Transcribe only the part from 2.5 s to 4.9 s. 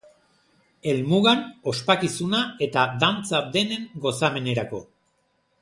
eta dantza denen gozamenerako.